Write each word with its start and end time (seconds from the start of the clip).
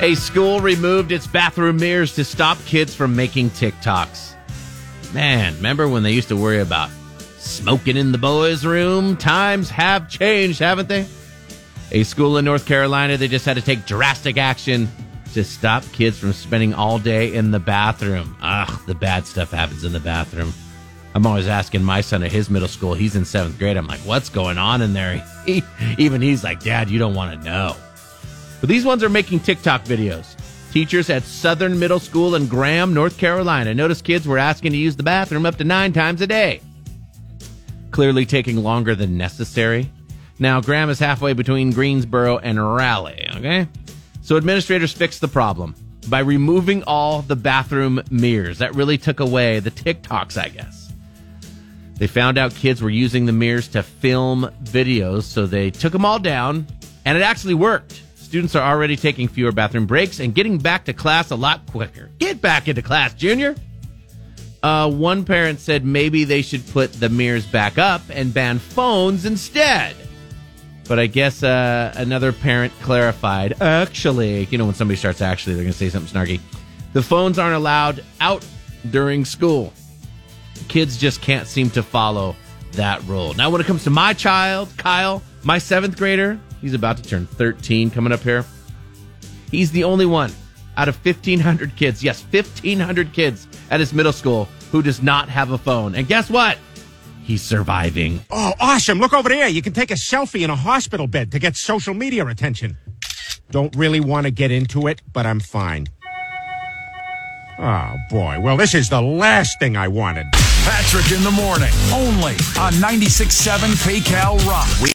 A 0.00 0.14
school 0.16 0.60
removed 0.60 1.12
its 1.12 1.26
bathroom 1.26 1.76
mirrors 1.76 2.14
to 2.16 2.24
stop 2.24 2.58
kids 2.66 2.94
from 2.94 3.16
making 3.16 3.50
TikToks. 3.50 4.34
Man, 5.14 5.54
remember 5.56 5.88
when 5.88 6.02
they 6.02 6.12
used 6.12 6.28
to 6.28 6.36
worry 6.36 6.60
about 6.60 6.90
smoking 7.38 7.96
in 7.96 8.12
the 8.12 8.18
boys' 8.18 8.66
room? 8.66 9.16
Times 9.16 9.70
have 9.70 10.10
changed, 10.10 10.58
haven't 10.58 10.88
they? 10.88 11.06
A 11.92 12.02
school 12.02 12.36
in 12.36 12.44
North 12.44 12.66
Carolina, 12.66 13.16
they 13.16 13.28
just 13.28 13.46
had 13.46 13.54
to 13.54 13.62
take 13.62 13.86
drastic 13.86 14.36
action 14.36 14.88
to 15.32 15.44
stop 15.44 15.84
kids 15.92 16.18
from 16.18 16.32
spending 16.32 16.74
all 16.74 16.98
day 16.98 17.32
in 17.32 17.50
the 17.50 17.60
bathroom. 17.60 18.36
Ugh, 18.42 18.80
the 18.86 18.94
bad 18.94 19.26
stuff 19.26 19.52
happens 19.52 19.84
in 19.84 19.92
the 19.92 20.00
bathroom. 20.00 20.52
I'm 21.14 21.26
always 21.26 21.46
asking 21.46 21.84
my 21.84 22.00
son 22.00 22.24
at 22.24 22.32
his 22.32 22.50
middle 22.50 22.68
school, 22.68 22.94
he's 22.94 23.14
in 23.14 23.24
seventh 23.24 23.58
grade. 23.58 23.76
I'm 23.76 23.86
like, 23.86 24.00
what's 24.00 24.28
going 24.28 24.58
on 24.58 24.82
in 24.82 24.92
there? 24.92 25.24
He, 25.44 25.62
even 25.98 26.22
he's 26.22 26.42
like, 26.42 26.60
Dad, 26.60 26.88
you 26.88 26.98
don't 26.98 27.12
want 27.14 27.38
to 27.38 27.44
know. 27.44 27.76
But 28.64 28.70
these 28.70 28.86
ones 28.86 29.04
are 29.04 29.10
making 29.10 29.40
TikTok 29.40 29.84
videos. 29.84 30.36
Teachers 30.72 31.10
at 31.10 31.22
Southern 31.24 31.78
Middle 31.78 32.00
School 32.00 32.34
in 32.34 32.46
Graham, 32.46 32.94
North 32.94 33.18
Carolina, 33.18 33.74
noticed 33.74 34.04
kids 34.04 34.26
were 34.26 34.38
asking 34.38 34.72
to 34.72 34.78
use 34.78 34.96
the 34.96 35.02
bathroom 35.02 35.44
up 35.44 35.56
to 35.56 35.64
nine 35.64 35.92
times 35.92 36.22
a 36.22 36.26
day. 36.26 36.62
Clearly 37.90 38.24
taking 38.24 38.62
longer 38.62 38.94
than 38.94 39.18
necessary. 39.18 39.92
Now, 40.38 40.62
Graham 40.62 40.88
is 40.88 40.98
halfway 40.98 41.34
between 41.34 41.72
Greensboro 41.72 42.38
and 42.38 42.58
Raleigh, 42.58 43.28
okay? 43.36 43.68
So 44.22 44.38
administrators 44.38 44.94
fixed 44.94 45.20
the 45.20 45.28
problem 45.28 45.74
by 46.08 46.20
removing 46.20 46.84
all 46.84 47.20
the 47.20 47.36
bathroom 47.36 48.02
mirrors. 48.08 48.60
That 48.60 48.74
really 48.74 48.96
took 48.96 49.20
away 49.20 49.60
the 49.60 49.72
TikToks, 49.72 50.42
I 50.42 50.48
guess. 50.48 50.90
They 51.96 52.06
found 52.06 52.38
out 52.38 52.54
kids 52.54 52.80
were 52.80 52.88
using 52.88 53.26
the 53.26 53.32
mirrors 53.32 53.68
to 53.68 53.82
film 53.82 54.50
videos, 54.62 55.24
so 55.24 55.44
they 55.44 55.70
took 55.70 55.92
them 55.92 56.06
all 56.06 56.18
down, 56.18 56.66
and 57.04 57.18
it 57.18 57.22
actually 57.22 57.52
worked. 57.52 58.00
Students 58.34 58.56
are 58.56 58.68
already 58.68 58.96
taking 58.96 59.28
fewer 59.28 59.52
bathroom 59.52 59.86
breaks 59.86 60.18
and 60.18 60.34
getting 60.34 60.58
back 60.58 60.86
to 60.86 60.92
class 60.92 61.30
a 61.30 61.36
lot 61.36 61.70
quicker. 61.70 62.10
Get 62.18 62.40
back 62.40 62.66
into 62.66 62.82
class, 62.82 63.14
Junior. 63.14 63.54
Uh, 64.60 64.90
one 64.90 65.24
parent 65.24 65.60
said 65.60 65.84
maybe 65.84 66.24
they 66.24 66.42
should 66.42 66.66
put 66.70 66.92
the 66.94 67.08
mirrors 67.08 67.46
back 67.46 67.78
up 67.78 68.02
and 68.10 68.34
ban 68.34 68.58
phones 68.58 69.24
instead. 69.24 69.94
But 70.88 70.98
I 70.98 71.06
guess 71.06 71.44
uh, 71.44 71.94
another 71.94 72.32
parent 72.32 72.72
clarified 72.82 73.62
actually, 73.62 74.46
you 74.46 74.58
know, 74.58 74.64
when 74.64 74.74
somebody 74.74 74.96
starts 74.96 75.20
actually, 75.20 75.54
they're 75.54 75.62
going 75.62 75.72
to 75.72 75.78
say 75.78 75.88
something 75.88 76.12
snarky. 76.12 76.40
The 76.92 77.04
phones 77.04 77.38
aren't 77.38 77.54
allowed 77.54 78.02
out 78.20 78.44
during 78.90 79.24
school. 79.24 79.72
Kids 80.66 80.96
just 80.96 81.22
can't 81.22 81.46
seem 81.46 81.70
to 81.70 81.84
follow 81.84 82.34
that 82.72 83.00
rule. 83.04 83.32
Now, 83.34 83.50
when 83.50 83.60
it 83.60 83.68
comes 83.68 83.84
to 83.84 83.90
my 83.90 84.12
child, 84.12 84.70
Kyle, 84.76 85.22
my 85.44 85.58
seventh 85.58 85.96
grader, 85.96 86.40
He's 86.64 86.72
about 86.72 86.96
to 86.96 87.02
turn 87.02 87.26
13 87.26 87.90
coming 87.90 88.10
up 88.10 88.20
here. 88.20 88.42
He's 89.50 89.70
the 89.70 89.84
only 89.84 90.06
one 90.06 90.32
out 90.78 90.88
of 90.88 90.96
1,500 91.04 91.76
kids, 91.76 92.02
yes, 92.02 92.24
1,500 92.30 93.12
kids 93.12 93.46
at 93.70 93.80
his 93.80 93.92
middle 93.92 94.14
school 94.14 94.48
who 94.72 94.80
does 94.80 95.02
not 95.02 95.28
have 95.28 95.50
a 95.50 95.58
phone. 95.58 95.94
And 95.94 96.08
guess 96.08 96.30
what? 96.30 96.56
He's 97.22 97.42
surviving. 97.42 98.24
Oh, 98.30 98.54
awesome. 98.58 98.98
Look 98.98 99.12
over 99.12 99.28
there. 99.28 99.46
You 99.46 99.60
can 99.60 99.74
take 99.74 99.90
a 99.90 99.94
selfie 99.94 100.40
in 100.40 100.48
a 100.48 100.56
hospital 100.56 101.06
bed 101.06 101.32
to 101.32 101.38
get 101.38 101.54
social 101.54 101.92
media 101.92 102.24
attention. 102.26 102.78
Don't 103.50 103.76
really 103.76 104.00
want 104.00 104.24
to 104.24 104.30
get 104.30 104.50
into 104.50 104.86
it, 104.86 105.02
but 105.12 105.26
I'm 105.26 105.40
fine. 105.40 105.86
Oh, 107.58 107.94
boy. 108.08 108.40
Well, 108.40 108.56
this 108.56 108.74
is 108.74 108.88
the 108.88 109.02
last 109.02 109.58
thing 109.60 109.76
I 109.76 109.88
wanted. 109.88 110.26
Patrick 110.64 111.12
in 111.12 111.22
the 111.22 111.30
morning, 111.30 111.70
only 111.92 112.32
on 112.58 112.72
96.7 112.80 113.74
KCAL 113.84 114.46
Rock. 114.48 114.66